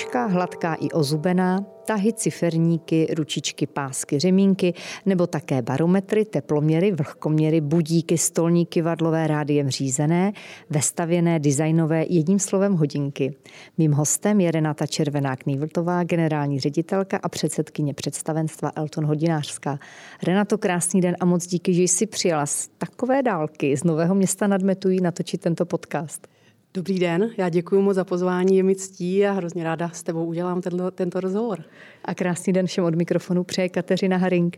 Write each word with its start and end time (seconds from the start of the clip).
kolečka, 0.00 0.26
hladká 0.26 0.74
i 0.74 0.90
ozubená, 0.90 1.64
tahy, 1.84 2.12
ciferníky, 2.12 3.06
ručičky, 3.14 3.66
pásky, 3.66 4.18
řemínky, 4.18 4.74
nebo 5.06 5.26
také 5.26 5.62
barometry, 5.62 6.24
teploměry, 6.24 6.92
vlhkoměry, 6.92 7.60
budíky, 7.60 8.18
stolníky, 8.18 8.82
vadlové 8.82 9.26
rádiem 9.26 9.68
řízené, 9.68 10.32
vestavěné, 10.70 11.38
designové, 11.38 12.04
jedním 12.08 12.38
slovem 12.38 12.74
hodinky. 12.74 13.36
Mým 13.78 13.92
hostem 13.92 14.40
je 14.40 14.50
Renata 14.50 14.86
Červená 14.86 15.36
Knývltová, 15.36 16.04
generální 16.04 16.60
ředitelka 16.60 17.20
a 17.22 17.28
předsedkyně 17.28 17.94
představenstva 17.94 18.72
Elton 18.76 19.06
Hodinářská. 19.06 19.78
Renato, 20.22 20.58
krásný 20.58 21.00
den 21.00 21.16
a 21.20 21.24
moc 21.24 21.46
díky, 21.46 21.74
že 21.74 21.82
jsi 21.82 22.06
přijela 22.06 22.46
z 22.46 22.68
takové 22.78 23.22
dálky 23.22 23.76
z 23.76 23.84
Nového 23.84 24.14
města 24.14 24.46
nad 24.46 24.62
Metují 24.62 25.00
natočit 25.00 25.40
tento 25.40 25.66
podcast. 25.66 26.26
Dobrý 26.74 26.98
den, 26.98 27.30
já 27.36 27.48
děkuji 27.48 27.82
moc 27.82 27.94
za 27.94 28.04
pozvání, 28.04 28.56
je 28.56 28.62
mi 28.62 28.76
ctí 28.76 29.26
a 29.26 29.32
hrozně 29.32 29.64
ráda 29.64 29.88
s 29.88 30.02
tebou 30.02 30.24
udělám 30.24 30.60
tento, 30.60 30.90
tento 30.90 31.20
rozhovor. 31.20 31.64
A 32.04 32.14
krásný 32.14 32.52
den 32.52 32.66
všem 32.66 32.84
od 32.84 32.94
mikrofonu 32.94 33.44
přeje 33.44 33.68
Kateřina 33.68 34.16
Haring. 34.16 34.56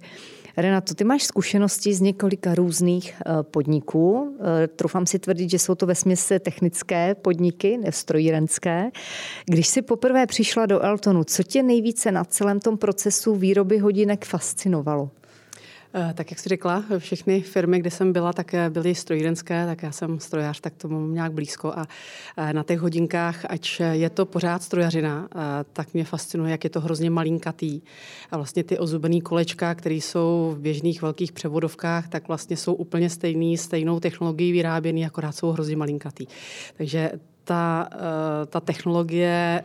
Renato, 0.56 0.94
ty 0.94 1.04
máš 1.04 1.22
zkušenosti 1.22 1.94
z 1.94 2.00
několika 2.00 2.54
různých 2.54 3.14
eh, 3.14 3.42
podniků. 3.42 4.36
Eh, 4.64 4.68
Trufám 4.68 5.06
si 5.06 5.18
tvrdit, 5.18 5.50
že 5.50 5.58
jsou 5.58 5.74
to 5.74 5.86
ve 5.86 5.94
směse 5.94 6.38
technické 6.38 7.14
podniky, 7.14 7.78
nestrojírenské. 7.78 8.90
Když 9.46 9.68
jsi 9.68 9.82
poprvé 9.82 10.26
přišla 10.26 10.66
do 10.66 10.80
Eltonu, 10.80 11.24
co 11.24 11.42
tě 11.42 11.62
nejvíce 11.62 12.12
na 12.12 12.24
celém 12.24 12.60
tom 12.60 12.78
procesu 12.78 13.34
výroby 13.34 13.78
hodinek 13.78 14.24
fascinovalo? 14.24 15.10
Eh, 15.94 16.14
tak 16.14 16.30
jak 16.30 16.40
jsi 16.40 16.48
řekla, 16.48 16.84
všechny 16.98 17.40
firmy, 17.40 17.78
kde 17.78 17.90
jsem 17.90 18.12
byla, 18.12 18.32
tak 18.32 18.54
eh, 18.54 18.70
byly 18.70 18.94
strojírenské, 18.94 19.66
tak 19.66 19.82
já 19.82 19.92
jsem 19.92 20.20
strojař, 20.20 20.60
tak 20.60 20.74
to 20.76 20.88
mám 20.88 21.14
nějak 21.14 21.32
blízko 21.32 21.72
a 21.76 21.86
eh, 22.36 22.52
na 22.52 22.62
těch 22.62 22.80
hodinkách, 22.80 23.44
ať 23.48 23.80
je 23.92 24.10
to 24.10 24.26
pořád 24.26 24.62
strojařina, 24.62 25.28
tak 25.72 25.94
mě 25.94 26.04
fascinuje, 26.04 26.50
jak 26.50 26.64
je 26.64 26.70
to 26.70 26.80
hrozně 26.80 27.10
malinkatý. 27.10 27.80
A 28.30 28.36
vlastně 28.36 28.64
ty 28.64 28.78
ozubený 28.78 29.20
kolečka, 29.20 29.74
které 29.74 29.94
jsou 29.94 30.54
v 30.56 30.60
běžných 30.60 31.02
velkých 31.02 31.32
převodovkách, 31.32 32.08
tak 32.08 32.28
vlastně 32.28 32.56
jsou 32.56 32.74
úplně 32.74 33.10
stejný, 33.10 33.58
stejnou 33.58 34.00
technologií 34.00 34.52
vyráběný, 34.52 35.06
akorát 35.06 35.32
jsou 35.32 35.50
hrozně 35.50 35.76
malinkatý. 35.76 36.26
Takže 36.76 37.12
ta, 37.44 37.88
ta 38.46 38.60
technologie 38.60 39.62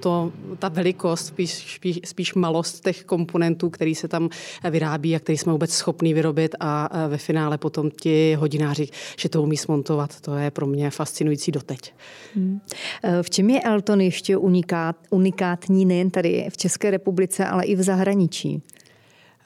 to, 0.00 0.32
ta 0.58 0.68
velikost, 0.68 1.26
spíš, 1.26 1.74
spíš, 1.74 2.00
spíš 2.04 2.34
malost 2.34 2.84
těch 2.84 3.04
komponentů, 3.04 3.70
který 3.70 3.94
se 3.94 4.08
tam 4.08 4.28
vyrábí 4.70 5.16
a 5.16 5.18
který 5.18 5.38
jsme 5.38 5.52
vůbec 5.52 5.72
schopni 5.72 6.14
vyrobit 6.14 6.54
a 6.60 6.90
ve 7.08 7.18
finále 7.18 7.58
potom 7.58 7.90
ti 7.90 8.34
hodináři, 8.34 8.88
že 9.18 9.28
to 9.28 9.42
umí 9.42 9.56
smontovat, 9.56 10.20
to 10.20 10.36
je 10.36 10.50
pro 10.50 10.66
mě 10.66 10.90
fascinující 10.90 11.52
doteď. 11.52 11.94
Hmm. 12.34 12.60
V 13.22 13.30
čem 13.30 13.50
je 13.50 13.60
Elton 13.60 14.00
ještě 14.00 14.36
unikát, 14.36 14.96
unikátní 15.10 15.84
nejen 15.84 16.10
tady 16.10 16.46
v 16.50 16.56
České 16.56 16.90
republice, 16.90 17.46
ale 17.46 17.64
i 17.64 17.76
v 17.76 17.82
zahraničí? 17.82 18.62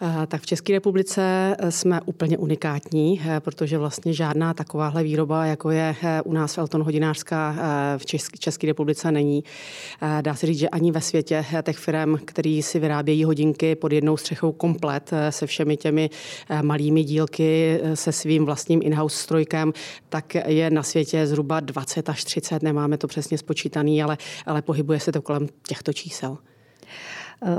Eh, 0.03 0.27
tak 0.27 0.42
v 0.42 0.47
České 0.47 0.73
republice 0.73 1.56
eh, 1.59 1.70
jsme 1.70 2.00
úplně 2.05 2.39
unikátní, 2.39 3.20
eh, 3.25 3.41
protože 3.41 3.78
vlastně 3.78 4.12
žádná 4.12 4.55
takováhle 4.55 5.03
výroba, 5.03 5.45
jako 5.45 5.70
je 5.70 5.97
u 6.25 6.33
nás 6.33 6.59
Elton 6.59 6.83
Hodinářská 6.83 7.56
v 7.98 8.06
České 8.39 8.67
republice 8.67 9.12
není. 9.12 9.45
Dá 10.20 10.34
se 10.34 10.47
říct, 10.47 10.59
že 10.59 10.69
ani 10.69 10.92
ve 10.92 11.00
světě 11.00 11.45
těch 11.62 11.77
firm, 11.77 12.17
který 12.25 12.62
si 12.62 12.78
vyrábějí 12.78 13.25
hodinky 13.25 13.75
pod 13.75 13.92
jednou 13.92 14.17
střechou 14.17 14.53
komplet 14.53 15.11
se 15.31 15.47
všemi 15.47 15.77
těmi 15.77 16.11
malými 16.62 17.05
dílky, 17.05 17.81
se 17.95 18.12
svým 18.12 18.45
vlastním 18.45 18.81
in-house 18.83 19.22
strojkem, 19.22 19.72
tak 20.09 20.34
je 20.34 20.70
na 20.70 20.83
světě 20.83 21.27
zhruba 21.27 21.61
20 21.61 22.09
až 22.09 22.25
30, 22.25 22.62
nemáme 22.62 22.98
to 22.98 23.06
přesně 23.06 23.39
spočítaný, 23.39 24.03
ale, 24.03 24.19
ale 24.47 24.62
pohybuje 24.62 25.00
se 25.00 25.12
to 25.12 25.22
kolem 25.22 25.47
těchto 25.69 25.92
čísel. 25.92 26.39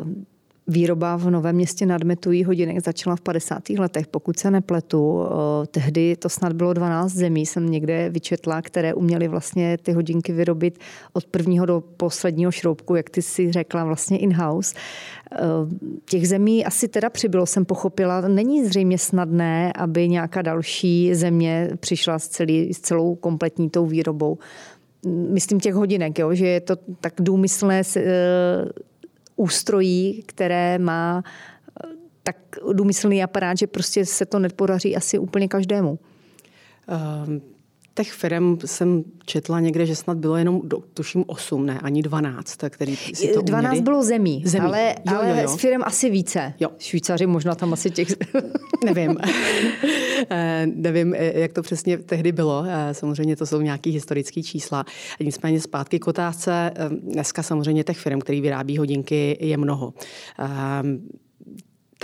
Um 0.01 0.25
Výroba 0.67 1.15
v 1.15 1.29
Novém 1.29 1.55
městě 1.55 1.85
nad 1.85 2.03
Metují 2.03 2.43
hodinek 2.43 2.85
začala 2.85 3.15
v 3.15 3.21
50. 3.21 3.69
letech, 3.69 4.07
pokud 4.07 4.39
se 4.39 4.51
nepletu. 4.51 5.25
Tehdy 5.71 6.15
to 6.15 6.29
snad 6.29 6.53
bylo 6.53 6.73
12 6.73 7.11
zemí, 7.11 7.45
jsem 7.45 7.71
někde 7.71 8.09
vyčetla, 8.09 8.61
které 8.61 8.93
uměly 8.93 9.27
vlastně 9.27 9.77
ty 9.77 9.91
hodinky 9.91 10.33
vyrobit 10.33 10.79
od 11.13 11.25
prvního 11.25 11.65
do 11.65 11.83
posledního 11.97 12.51
šroubku, 12.51 12.95
jak 12.95 13.09
ty 13.09 13.21
si 13.21 13.51
řekla, 13.51 13.83
vlastně 13.83 14.17
in-house. 14.17 14.75
Těch 16.09 16.27
zemí 16.27 16.65
asi 16.65 16.87
teda 16.87 17.09
přibylo, 17.09 17.45
jsem 17.45 17.65
pochopila. 17.65 18.21
Není 18.21 18.65
zřejmě 18.65 18.97
snadné, 18.97 19.73
aby 19.73 20.09
nějaká 20.09 20.41
další 20.41 21.15
země 21.15 21.69
přišla 21.79 22.19
s, 22.19 22.27
celý, 22.27 22.73
s 22.73 22.79
celou 22.79 23.15
kompletní 23.15 23.69
tou 23.69 23.85
výrobou 23.85 24.37
myslím 25.07 25.59
těch 25.59 25.73
hodinek, 25.73 26.19
jo, 26.19 26.33
že 26.33 26.47
je 26.47 26.61
to 26.61 26.75
tak 27.01 27.13
důmyslné 27.19 27.83
ústrojí, 29.35 30.23
které 30.25 30.79
má 30.79 31.23
eh, 31.23 31.89
tak 32.23 32.35
důmyslný 32.73 33.23
aparát, 33.23 33.57
že 33.57 33.67
prostě 33.67 34.05
se 34.05 34.25
to 34.25 34.39
nepodaří 34.39 34.95
asi 34.95 35.19
úplně 35.19 35.47
každému. 35.47 35.99
Um, 37.27 37.41
těch 37.95 38.11
firm 38.11 38.57
jsem 38.65 39.03
četla 39.25 39.59
někde, 39.59 39.85
že 39.85 39.95
snad 39.95 40.17
bylo 40.17 40.37
jenom, 40.37 40.61
tuším, 40.93 41.23
8, 41.27 41.65
ne, 41.65 41.79
ani 41.79 42.01
12, 42.01 42.57
který 42.69 42.95
si 42.95 43.27
to 43.27 43.41
12 43.41 43.65
uměli. 43.65 43.83
bylo 43.83 44.03
zemí, 44.03 44.43
zemí. 44.45 44.65
ale, 44.65 44.95
jo, 45.11 45.17
ale 45.17 45.29
jo, 45.29 45.35
jo. 45.41 45.47
s 45.47 45.61
firm 45.61 45.81
asi 45.85 46.09
více. 46.09 46.53
Jo. 46.59 46.69
Švýcaři 46.79 47.25
možná 47.25 47.55
tam 47.55 47.73
asi 47.73 47.91
těch... 47.91 48.07
Nevím. 48.85 49.17
Eh, 50.29 50.67
nevím, 50.75 51.13
eh, 51.17 51.39
jak 51.39 51.53
to 51.53 51.61
přesně 51.61 51.97
tehdy 51.97 52.31
bylo. 52.31 52.65
Eh, 52.67 52.93
samozřejmě 52.93 53.35
to 53.35 53.45
jsou 53.45 53.61
nějaké 53.61 53.89
historické 53.89 54.43
čísla. 54.43 54.85
Nicméně 55.19 55.61
zpátky 55.61 55.99
k 55.99 56.07
otázce. 56.07 56.71
Dneska 56.89 57.43
samozřejmě 57.43 57.83
těch 57.83 57.97
firm, 57.97 58.19
který 58.19 58.41
vyrábí 58.41 58.77
hodinky, 58.77 59.37
je 59.41 59.57
mnoho 59.57 59.93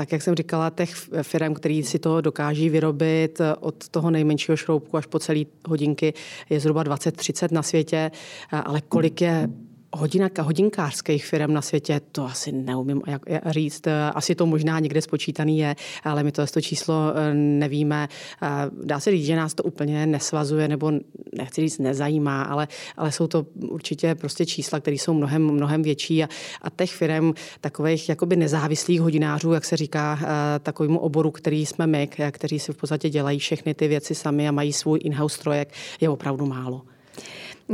tak 0.01 0.11
jak 0.11 0.21
jsem 0.21 0.35
říkala, 0.35 0.69
těch 0.69 0.95
firm, 1.21 1.53
který 1.53 1.83
si 1.83 1.99
to 1.99 2.21
dokáží 2.21 2.69
vyrobit 2.69 3.41
od 3.59 3.89
toho 3.89 4.11
nejmenšího 4.11 4.57
šroubku 4.57 4.97
až 4.97 5.05
po 5.05 5.19
celý 5.19 5.47
hodinky, 5.67 6.13
je 6.49 6.59
zhruba 6.59 6.83
20-30 6.83 7.51
na 7.51 7.63
světě, 7.63 8.11
ale 8.51 8.81
kolik 8.81 9.21
je 9.21 9.49
hodinek 9.93 10.39
hodinkářských 10.39 11.25
firm 11.25 11.53
na 11.53 11.61
světě, 11.61 12.01
to 12.11 12.25
asi 12.25 12.51
neumím 12.51 13.01
jak 13.07 13.21
říct. 13.45 13.87
Asi 14.15 14.35
to 14.35 14.45
možná 14.45 14.79
někde 14.79 15.01
spočítaný 15.01 15.59
je, 15.59 15.75
ale 16.03 16.23
my 16.23 16.31
to, 16.31 16.47
to 16.47 16.61
číslo 16.61 17.13
eh, 17.15 17.33
nevíme. 17.33 18.07
Eh, 18.41 18.47
dá 18.83 18.99
se 18.99 19.11
říct, 19.11 19.25
že 19.25 19.35
nás 19.35 19.53
to 19.53 19.63
úplně 19.63 20.05
nesvazuje, 20.05 20.67
nebo 20.67 20.91
nechci 21.37 21.61
říct 21.61 21.79
nezajímá, 21.79 22.43
ale, 22.43 22.67
ale 22.97 23.11
jsou 23.11 23.27
to 23.27 23.45
určitě 23.69 24.15
prostě 24.15 24.45
čísla, 24.45 24.79
které 24.79 24.95
jsou 24.95 25.13
mnohem, 25.13 25.51
mnohem 25.51 25.83
větší 25.83 26.23
a, 26.23 26.27
a 26.61 26.69
těch 26.69 26.91
firm, 26.91 27.33
takových 27.61 28.09
jakoby 28.09 28.35
nezávislých 28.35 29.01
hodinářů, 29.01 29.53
jak 29.53 29.65
se 29.65 29.77
říká, 29.77 30.19
eh, 30.21 30.59
takovému 30.59 30.99
oboru, 30.99 31.31
který 31.31 31.65
jsme 31.65 31.87
my, 31.87 32.09
kteří 32.31 32.59
si 32.59 32.73
v 32.73 32.77
podstatě 32.77 33.09
dělají 33.09 33.39
všechny 33.39 33.73
ty 33.73 33.87
věci 33.87 34.15
sami 34.15 34.47
a 34.47 34.51
mají 34.51 34.73
svůj 34.73 34.99
in-house 35.03 35.37
strojek, 35.37 35.73
je 36.01 36.09
opravdu 36.09 36.45
málo. 36.45 36.81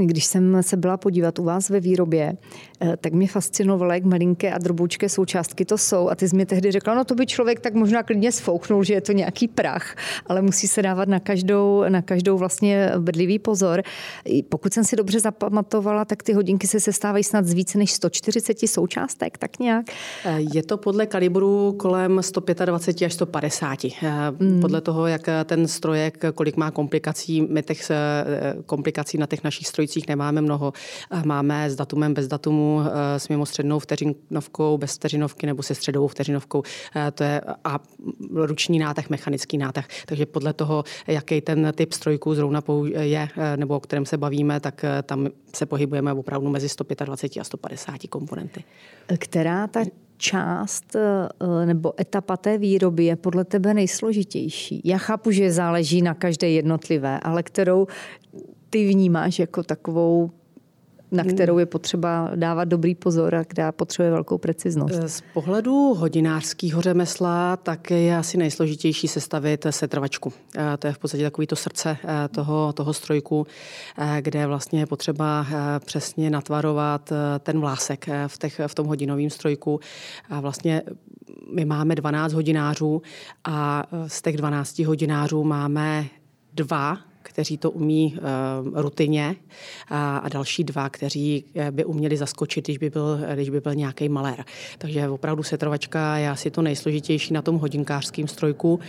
Když 0.05 0.25
jsem 0.25 0.63
se 0.63 0.77
byla 0.77 0.97
podívat 0.97 1.39
u 1.39 1.43
vás 1.43 1.69
ve 1.69 1.79
výrobě, 1.79 2.37
eh, 2.81 2.97
tak 2.97 3.13
mě 3.13 3.27
fascinovalo, 3.27 3.93
jak 3.93 4.03
malinké 4.03 4.53
a 4.53 4.57
droboučké 4.57 5.09
součástky 5.09 5.65
to 5.65 5.77
jsou. 5.77 6.09
A 6.09 6.15
ty 6.15 6.29
jsi 6.29 6.35
mi 6.35 6.45
tehdy 6.45 6.71
řekla, 6.71 6.95
no 6.95 7.05
to 7.05 7.15
by 7.15 7.25
člověk 7.25 7.59
tak 7.59 7.73
možná 7.73 8.03
klidně 8.03 8.31
sfouknul, 8.31 8.83
že 8.83 8.93
je 8.93 9.01
to 9.01 9.11
nějaký 9.11 9.47
prach, 9.47 9.95
ale 10.25 10.41
musí 10.41 10.67
se 10.67 10.81
dávat 10.81 11.07
na 11.07 11.19
každou, 11.19 11.83
na 11.89 12.01
každou 12.01 12.37
vlastně 12.37 12.91
bedlivý 12.99 13.39
pozor. 13.39 13.83
Pokud 14.49 14.73
jsem 14.73 14.83
si 14.83 14.95
dobře 14.95 15.19
zapamatovala, 15.19 16.05
tak 16.05 16.23
ty 16.23 16.33
hodinky 16.33 16.67
se 16.67 16.79
sestávají 16.79 17.23
snad 17.23 17.45
z 17.45 17.53
více 17.53 17.77
než 17.77 17.91
140 17.91 18.67
součástek, 18.67 19.37
tak 19.37 19.59
nějak? 19.59 19.85
Eh, 20.25 20.37
je 20.53 20.63
to 20.63 20.77
podle 20.77 21.05
kalibru 21.05 21.75
kolem 21.79 22.21
125 22.21 23.05
až 23.05 23.13
150. 23.13 23.85
Eh, 23.85 24.09
hmm. 24.39 24.61
Podle 24.61 24.81
toho, 24.81 25.07
jak 25.07 25.21
ten 25.45 25.67
strojek, 25.67 26.25
kolik 26.35 26.57
má 26.57 26.71
komplikací, 26.71 27.41
my 27.41 27.63
těch 27.63 27.91
komplikací 28.65 29.17
na 29.17 29.25
těch 29.25 29.43
našich 29.43 29.67
strojích 29.67 29.86
cestujících 29.87 30.07
nemáme 30.07 30.41
mnoho. 30.41 30.73
Máme 31.25 31.69
s 31.69 31.75
datumem 31.75 32.13
bez 32.13 32.27
datumu, 32.27 32.81
eh, 32.81 33.19
s 33.19 33.29
mimostřednou 33.29 33.79
vteřinovkou, 33.79 34.77
bez 34.77 34.95
vteřinovky 34.95 35.45
nebo 35.45 35.63
se 35.63 35.75
středovou 35.75 36.07
vteřinovkou. 36.07 36.63
Eh, 36.95 37.11
to 37.11 37.23
je 37.23 37.41
a 37.63 37.79
ruční 38.33 38.79
nátah, 38.79 39.09
mechanický 39.09 39.57
nátah. 39.57 39.85
Takže 40.05 40.25
podle 40.25 40.53
toho, 40.53 40.83
jaký 41.07 41.41
ten 41.41 41.71
typ 41.75 41.93
strojků 41.93 42.35
zrovna 42.35 42.61
je, 42.99 43.27
eh, 43.37 43.57
nebo 43.57 43.75
o 43.75 43.79
kterém 43.79 44.05
se 44.05 44.17
bavíme, 44.17 44.59
tak 44.59 44.85
tam 45.03 45.27
se 45.55 45.65
pohybujeme 45.65 46.13
opravdu 46.13 46.49
mezi 46.49 46.69
125 46.69 47.41
a 47.41 47.43
150 47.43 48.07
komponenty. 48.07 48.63
Která 49.17 49.67
ta 49.67 49.79
část 50.17 50.95
nebo 51.65 51.93
etapa 52.01 52.37
té 52.37 52.57
výroby 52.57 53.05
je 53.05 53.15
podle 53.15 53.45
tebe 53.45 53.73
nejsložitější? 53.73 54.81
Já 54.83 54.97
chápu, 54.97 55.31
že 55.31 55.51
záleží 55.51 56.01
na 56.01 56.13
každé 56.13 56.49
jednotlivé, 56.49 57.19
ale 57.19 57.43
kterou 57.43 57.87
ty 58.69 58.87
vnímáš 58.87 59.39
jako 59.39 59.63
takovou 59.63 60.31
na 61.11 61.23
hmm. 61.23 61.33
kterou 61.33 61.57
je 61.57 61.65
potřeba 61.65 62.31
dávat 62.35 62.63
dobrý 62.63 62.95
pozor 62.95 63.35
a 63.35 63.43
která 63.43 63.71
potřebuje 63.71 64.11
velkou 64.11 64.37
preciznost. 64.37 64.95
Z 65.05 65.23
pohledu 65.33 65.93
hodinářského 65.93 66.81
řemesla 66.81 67.57
tak 67.57 67.91
je 67.91 68.17
asi 68.17 68.37
nejsložitější 68.37 69.07
sestavit 69.07 69.65
setrvačku. 69.69 70.33
To 70.79 70.87
je 70.87 70.93
v 70.93 70.97
podstatě 70.97 71.23
takový 71.23 71.47
to 71.47 71.55
srdce 71.55 71.97
toho, 72.31 72.73
toho 72.73 72.93
strojku, 72.93 73.47
kde 74.21 74.47
vlastně 74.47 74.79
je 74.79 74.85
potřeba 74.85 75.45
přesně 75.85 76.29
natvarovat 76.29 77.13
ten 77.39 77.59
vlásek 77.59 78.05
v, 78.27 78.37
těch, 78.37 78.61
v 78.67 78.75
tom 78.75 78.87
hodinovém 78.87 79.29
strojku. 79.29 79.79
A 80.29 80.39
vlastně 80.39 80.81
my 81.53 81.65
máme 81.65 81.95
12 81.95 82.33
hodinářů 82.33 83.01
a 83.43 83.83
z 84.07 84.21
těch 84.21 84.37
12 84.37 84.79
hodinářů 84.79 85.43
máme 85.43 86.05
dva 86.53 86.97
kteří 87.27 87.57
to 87.57 87.71
umí 87.71 88.17
uh, 88.17 88.81
rutině 88.81 89.35
a, 89.89 90.17
a 90.17 90.29
další 90.29 90.63
dva, 90.63 90.89
kteří 90.89 91.45
eh, 91.55 91.71
by 91.71 91.85
uměli 91.85 92.17
zaskočit, 92.17 92.65
když 92.65 92.77
by 92.77 92.89
byl, 92.89 93.19
když 93.33 93.49
by 93.49 93.59
byl 93.59 93.75
nějaký 93.75 94.09
malér. 94.09 94.45
Takže 94.77 95.09
opravdu 95.09 95.43
setrovačka 95.43 96.17
je 96.17 96.29
asi 96.29 96.51
to 96.51 96.61
nejsložitější 96.61 97.33
na 97.33 97.41
tom 97.41 97.57
hodinkářském 97.57 98.27
strojku. 98.27 98.79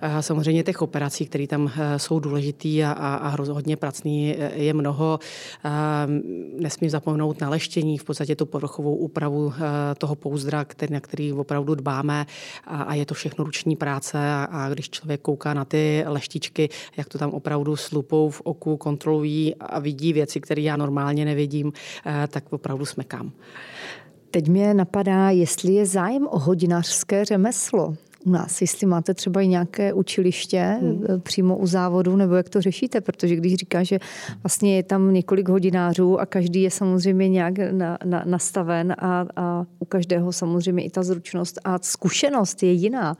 A 0.00 0.22
samozřejmě 0.22 0.62
těch 0.62 0.82
operací, 0.82 1.26
které 1.26 1.46
tam 1.46 1.72
eh, 1.76 1.98
jsou 1.98 2.20
důležitý 2.20 2.84
a, 2.84 2.92
a, 2.92 3.14
a 3.16 3.28
hodně 3.52 3.76
pracný, 3.76 4.36
je 4.54 4.74
mnoho. 4.74 5.18
A 5.64 6.06
nesmím 6.58 6.90
zapomenout 6.90 7.40
na 7.40 7.48
leštění, 7.48 7.98
v 7.98 8.04
podstatě 8.04 8.36
tu 8.36 8.46
povrchovou 8.46 8.94
úpravu 8.94 9.52
toho 9.98 10.14
pouzdra, 10.14 10.64
který, 10.64 10.92
na 10.92 11.00
který 11.00 11.32
opravdu 11.32 11.74
dbáme 11.74 12.26
a, 12.66 12.82
a 12.82 12.94
je 12.94 13.06
to 13.06 13.14
všechno 13.14 13.44
ruční 13.44 13.76
práce 13.76 14.18
a, 14.18 14.44
a 14.44 14.68
když 14.68 14.90
člověk 14.90 15.20
kouká 15.20 15.54
na 15.54 15.64
ty 15.64 16.04
leštičky, 16.06 16.68
jak 16.96 17.08
to 17.08 17.18
tam 17.18 17.30
opravdu 17.30 17.76
s 17.80 17.92
lupou 17.92 18.30
v 18.30 18.40
oku 18.44 18.76
kontrolují 18.76 19.54
a 19.54 19.78
vidí 19.78 20.12
věci, 20.12 20.40
které 20.40 20.62
já 20.62 20.76
normálně 20.76 21.24
nevidím, 21.24 21.72
eh, 22.06 22.26
tak 22.28 22.52
opravdu 22.52 22.84
smekám. 22.84 23.32
Teď 24.30 24.48
mě 24.48 24.74
napadá, 24.74 25.30
jestli 25.30 25.72
je 25.72 25.86
zájem 25.86 26.26
o 26.30 26.38
hodinářské 26.38 27.24
řemeslo 27.24 27.94
u 28.24 28.30
nás, 28.30 28.60
jestli 28.60 28.86
máte 28.86 29.14
třeba 29.14 29.40
i 29.40 29.48
nějaké 29.48 29.92
učiliště 29.92 30.78
hmm. 30.80 31.04
Eh, 31.08 31.18
přímo 31.18 31.56
u 31.56 31.66
závodu, 31.66 32.16
nebo 32.16 32.34
jak 32.34 32.48
to 32.48 32.60
řešíte, 32.60 33.00
protože 33.00 33.36
když 33.36 33.54
říká, 33.54 33.82
že 33.82 33.98
vlastně 34.42 34.76
je 34.76 34.82
tam 34.82 35.12
několik 35.12 35.48
hodinářů 35.48 36.20
a 36.20 36.26
každý 36.26 36.62
je 36.62 36.70
samozřejmě 36.70 37.28
nějak 37.28 37.58
na, 37.72 37.98
na, 38.04 38.22
nastaven 38.26 38.94
a, 38.98 39.26
a 39.36 39.66
u 39.78 39.84
každého 39.84 40.32
samozřejmě 40.32 40.84
i 40.84 40.90
ta 40.90 41.02
zručnost 41.02 41.58
a 41.64 41.78
zkušenost 41.82 42.62
je 42.62 42.72
jiná. 42.72 43.16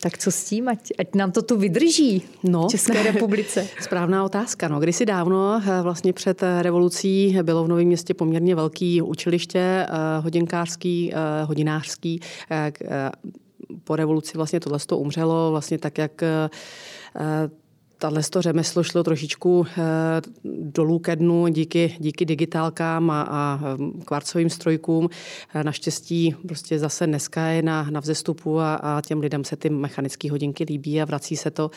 Tak 0.00 0.18
co 0.18 0.30
s 0.30 0.44
tím, 0.44 0.68
ať, 0.68 0.92
ať 0.98 1.14
nám 1.14 1.32
to 1.32 1.42
tu 1.42 1.56
vydrží 1.56 2.22
no, 2.42 2.68
v 2.68 2.70
České 2.70 3.02
republice? 3.02 3.66
Správná 3.80 4.24
otázka. 4.24 4.68
No, 4.68 4.80
kdysi 4.80 5.06
dávno, 5.06 5.60
eh, 5.62 5.82
vlastně 5.82 6.12
před 6.12 6.42
eh, 6.42 6.62
revolucí, 6.62 7.38
bylo 7.42 7.64
v 7.64 7.68
Novém 7.68 7.86
městě 7.86 8.14
poměrně 8.14 8.54
velký 8.54 9.02
učiliště 9.02 9.58
eh, 9.58 9.86
hodinkářský, 10.20 11.12
hodinářský. 11.44 12.20
Po 13.84 13.96
revoluci 13.96 14.36
vlastně 14.36 14.60
tohle 14.60 14.78
to 14.86 14.98
umřelo, 14.98 15.50
vlastně 15.50 15.78
tak, 15.78 15.98
jak 15.98 16.22
tahle 18.04 18.22
to 18.22 18.42
řemeslo 18.42 18.82
šlo 18.82 19.02
trošičku 19.02 19.66
eh, 19.66 19.82
dolů 20.60 20.98
ke 20.98 21.16
dnu 21.16 21.48
díky, 21.48 21.96
díky 21.98 22.24
digitálkám 22.24 23.10
a, 23.10 23.22
a 23.22 23.60
hm, 23.62 24.00
kvarcovým 24.04 24.50
strojkům. 24.50 25.08
Eh, 25.54 25.64
naštěstí 25.64 26.34
prostě 26.48 26.78
zase 26.78 27.06
dneska 27.06 27.46
je 27.46 27.62
na, 27.62 27.90
na 27.90 28.00
vzestupu 28.00 28.60
a, 28.60 28.74
a 28.74 29.00
těm 29.00 29.20
lidem 29.20 29.44
se 29.44 29.56
ty 29.56 29.70
mechanické 29.70 30.30
hodinky 30.30 30.64
líbí 30.64 31.02
a 31.02 31.04
vrací 31.04 31.36
se 31.36 31.50
to 31.50 31.70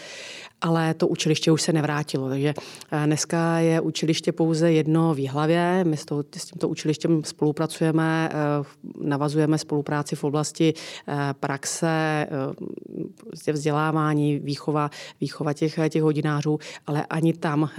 ale 0.61 0.93
to 0.93 1.07
učiliště 1.07 1.51
už 1.51 1.61
se 1.61 1.73
nevrátilo. 1.73 2.29
Takže 2.29 2.53
eh, 2.91 3.05
dneska 3.05 3.59
je 3.59 3.81
učiliště 3.81 4.31
pouze 4.31 4.71
jedno 4.71 5.13
v 5.13 5.27
hlavě. 5.29 5.83
My 5.83 5.97
s, 5.97 6.05
to, 6.05 6.23
s 6.37 6.45
tímto 6.45 6.69
učilištěm 6.69 7.23
spolupracujeme, 7.23 8.29
navazujeme 9.01 9.57
spolupráci 9.57 10.15
v 10.15 10.23
oblasti 10.23 10.73
praxe, 11.39 12.27
prostě 13.27 13.53
vzdělávání, 13.53 14.39
výchova, 14.39 14.89
výchova 15.21 15.53
těch, 15.53 15.79
těch 15.89 16.03
hodinářů, 16.17 16.59
ale 16.87 17.05
ani 17.05 17.33
tam 17.33 17.69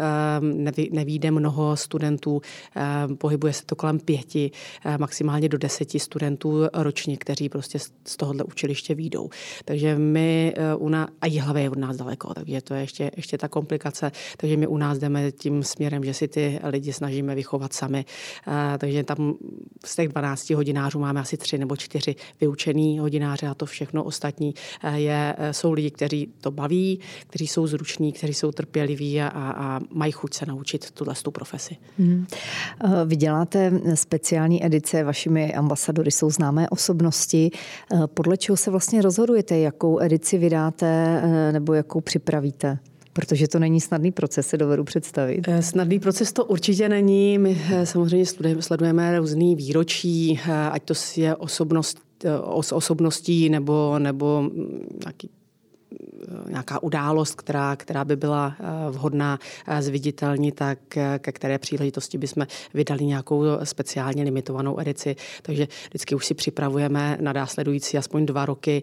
neví, 0.41 0.91
nevíde 0.93 1.31
mnoho 1.31 1.77
studentů. 1.77 2.41
Ehm, 2.75 3.17
pohybuje 3.17 3.53
se 3.53 3.67
to 3.67 3.77
kolem 3.77 3.99
pěti, 4.01 4.51
eh, 4.85 4.99
maximálně 4.99 5.49
do 5.49 5.59
deseti 5.59 5.99
studentů 5.99 6.67
ročně, 6.75 7.17
kteří 7.17 7.49
prostě 7.49 7.79
z 7.79 8.17
tohohle 8.17 8.45
učiliště 8.45 8.95
výjdou. 8.95 9.31
Takže 9.65 9.99
my 9.99 10.55
eh, 10.57 10.75
u 10.75 10.89
nás, 10.89 11.09
a 11.21 11.27
Jihlava 11.27 11.61
je 11.61 11.71
od 11.71 11.79
nás 11.79 11.97
daleko, 11.97 12.35
takže 12.35 12.61
to 12.61 12.75
je 12.75 12.81
ještě, 12.81 13.11
ještě 13.17 13.39
ta 13.39 13.49
komplikace. 13.49 14.13
Takže 14.37 14.57
my 14.57 14.67
u 14.67 14.77
nás 14.77 14.99
jdeme 14.99 15.33
tím 15.33 15.63
směrem, 15.63 16.05
že 16.05 16.15
si 16.15 16.29
ty 16.29 16.61
lidi 16.63 16.93
snažíme 16.93 17.35
vychovat 17.35 17.73
sami. 17.73 18.05
Eh, 18.47 18.79
takže 18.79 19.05
tam 19.05 19.35
z 19.85 19.97
těch 19.97 20.09
12 20.09 20.51
hodinářů 20.51 20.99
máme 20.99 21.21
asi 21.21 21.37
tři 21.37 21.59
nebo 21.59 21.77
čtyři 21.77 22.15
vyučený 22.41 22.99
hodináře 22.99 23.47
a 23.47 23.55
to 23.55 23.67
všechno 23.67 24.05
ostatní 24.05 24.55
je, 24.95 25.37
jsou 25.51 25.73
lidi, 25.73 25.91
kteří 25.91 26.33
to 26.41 26.51
baví, 26.51 27.01
kteří 27.27 27.47
jsou 27.47 27.67
zruční, 27.67 28.13
kteří 28.13 28.28
jsou 28.35 28.53
trpěliví 28.53 29.21
a, 29.21 29.29
a 29.29 29.81
mají 29.91 30.13
chuť 30.13 30.35
se 30.35 30.47
naučit 30.47 30.91
tuhle 30.91 31.15
tu 31.23 31.31
profesi. 31.31 31.77
Hmm. 31.99 32.27
Vy 33.07 33.17
děláte 33.17 33.81
speciální 33.95 34.67
edice, 34.67 35.05
vašimi 35.05 35.55
ambasadory 35.55 36.11
jsou 36.11 36.31
známé 36.31 36.69
osobnosti. 36.69 37.51
Eh, 37.93 38.07
podle 38.07 38.37
čeho 38.37 38.57
se 38.57 38.71
vlastně 38.71 39.03
rozhodujete, 39.03 39.59
jakou 39.59 40.01
edici 40.01 40.39
vydáte 40.39 41.21
eh, 41.25 41.53
nebo 41.53 41.75
jakou 41.75 42.01
připravíte? 42.01 42.79
Protože 43.13 43.49
to 43.49 43.59
není 43.59 43.81
snadný 43.81 44.13
proces, 44.13 44.47
se 44.47 44.57
dovedu 44.57 44.85
představit. 44.85 45.49
Snadný 45.61 46.01
proces 46.01 46.33
to 46.33 46.45
určitě 46.45 46.89
není. 46.89 47.39
My 47.39 47.61
samozřejmě 47.85 48.27
sledujeme 48.61 49.19
různý 49.19 49.57
výročí, 49.57 50.41
ať 50.71 50.83
to 50.83 50.95
je 51.17 51.37
osobnost, 51.37 51.99
osobností 52.71 53.49
nebo, 53.49 53.99
nebo 53.99 54.51
nějaký 55.05 55.31
nějaká 56.49 56.83
událost, 56.83 57.35
která, 57.35 57.77
která 57.77 58.05
by 58.05 58.17
byla 58.17 58.57
eh, 58.61 58.91
vhodná 58.91 59.39
eh, 59.67 59.83
zviditelnit, 59.83 60.55
tak 60.55 60.97
eh, 60.97 61.19
ke 61.19 61.33
které 61.33 61.59
příležitosti 61.59 62.19
bychom 62.19 62.47
vydali 62.75 63.05
nějakou 63.05 63.45
speciálně 63.65 64.23
limitovanou 64.23 64.81
edici. 64.81 65.17
Takže 65.43 65.69
vždycky 65.89 66.15
už 66.15 66.27
si 66.27 66.35
připravujeme 66.35 67.19
na 67.21 67.33
následující 67.33 67.99
aspoň 67.99 68.27
dva 68.27 68.47
roky 68.47 68.83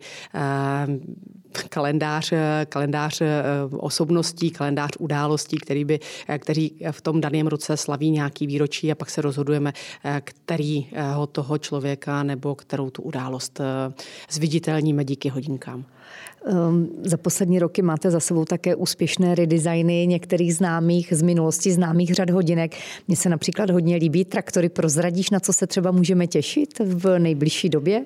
kalendář, 1.64 2.34
kalendář 2.70 3.22
osobností, 3.78 4.52
kalendář 4.52 4.92
událostí, 5.00 5.58
který 5.58 5.86
by, 5.86 6.00
který 6.40 6.72
v 6.92 7.02
tom 7.02 7.22
daném 7.22 7.48
roce 7.48 7.78
slaví 7.78 8.12
nějaký 8.12 8.48
výročí 8.48 8.92
a 8.92 8.96
pak 8.96 9.10
se 9.10 9.22
rozhodujeme, 9.22 9.74
kterýho 10.24 11.28
toho 11.28 11.58
člověka 11.58 12.24
nebo 12.24 12.56
kterou 12.56 12.90
tu 12.90 13.02
událost 13.02 13.62
zviditelníme 14.30 15.06
díky 15.06 15.30
hodinkám. 15.30 15.86
Um, 16.52 16.90
za 17.04 17.18
poslední 17.18 17.60
roky 17.60 17.82
máte 17.82 18.12
za 18.12 18.20
sebou 18.20 18.46
také 18.46 18.76
úspěšné 18.76 19.36
redesigny 19.36 20.08
některých 20.08 20.56
známých, 20.56 21.14
z 21.14 21.22
minulosti 21.22 21.72
známých 21.72 22.14
řad 22.14 22.30
hodinek. 22.30 22.76
Mně 23.08 23.18
se 23.18 23.30
například 23.30 23.70
hodně 23.70 23.96
líbí 23.96 24.26
traktory. 24.26 24.70
Prozradíš, 24.70 25.30
na 25.30 25.40
co 25.40 25.54
se 25.54 25.68
třeba 25.68 25.92
můžeme 25.92 26.28
těšit 26.28 26.80
v 26.80 27.20
nejbližší 27.20 27.70
době? 27.70 28.06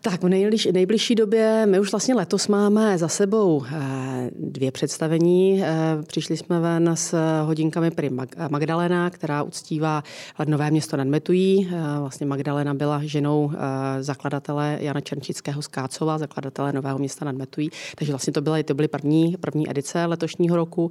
Tak 0.00 0.22
v 0.22 0.28
nejbliž, 0.28 0.68
nejbližší 0.72 1.14
době, 1.14 1.66
my 1.66 1.80
už 1.80 1.90
vlastně 1.90 2.14
letos 2.14 2.48
máme 2.48 2.98
za 2.98 3.08
sebou 3.08 3.64
eh, 3.72 4.30
dvě 4.38 4.72
představení. 4.72 5.62
Eh, 5.62 6.02
přišli 6.06 6.36
jsme 6.36 6.60
ven 6.60 6.90
s 6.94 7.14
hodinkami 7.44 7.90
Pri 7.90 8.10
Magdalena, 8.48 9.10
která 9.10 9.42
uctívá 9.42 10.02
Nové 10.46 10.70
město 10.70 10.96
nad 10.96 11.06
Metují. 11.06 11.68
Eh, 11.70 12.00
vlastně 12.00 12.26
Magdalena 12.26 12.74
byla 12.74 13.00
ženou 13.02 13.52
zakladatele 14.00 14.78
Jana 14.80 15.00
Černčického 15.00 15.62
z 15.62 15.66
Kácova, 15.66 16.18
zakladatele 16.18 16.72
Nového 16.72 16.98
města 16.98 17.24
nad 17.24 17.36
Metují. 17.36 17.70
Takže 17.96 18.12
vlastně 18.12 18.32
to 18.32 18.40
byly, 18.40 18.64
to 18.64 18.74
byly 18.74 18.88
první, 18.88 19.36
první 19.40 19.70
edice 19.70 20.04
letošního 20.04 20.56
roku. 20.56 20.90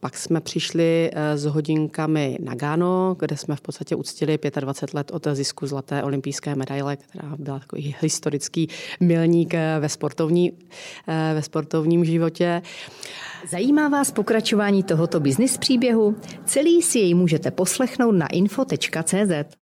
Pak 0.00 0.16
jsme 0.16 0.40
přišli 0.40 1.10
eh, 1.12 1.38
s 1.38 1.44
hodinkami 1.44 2.38
Nagano, 2.40 3.16
kde 3.18 3.36
jsme 3.36 3.56
v 3.56 3.60
podstatě 3.60 3.96
uctili 3.96 4.38
25 4.60 4.94
let 4.94 5.10
od 5.10 5.26
zisku 5.32 5.66
zlaté 5.66 6.02
olympijské 6.02 6.54
medaile, 6.54 6.96
která 6.96 7.36
byla 7.38 7.58
takový 7.58 7.96
historický 8.00 8.68
milník 9.00 9.54
eh, 9.54 9.76
ve, 9.80 9.88
sportovní, 9.88 10.52
eh, 11.08 11.34
ve 11.34 11.42
sportovním 11.42 12.04
životě. 12.04 12.62
Zajímá 13.50 13.88
vás 13.88 14.10
pokračování 14.10 14.82
tohoto 14.82 15.20
biznis 15.20 15.58
příběhu? 15.58 16.16
Celý 16.44 16.82
si 16.82 16.98
jej 16.98 17.14
můžete 17.14 17.50
poslechnout 17.50 18.12
na 18.12 18.26
info.cz. 18.26 19.58